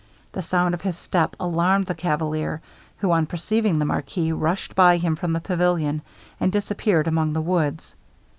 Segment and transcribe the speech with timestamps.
[0.31, 2.61] The sound of his step alarmed the cavalier,
[2.97, 6.01] who, on perceiving the marquis, rushed by him from the pavilion,
[6.39, 7.95] and disappeared among the woods.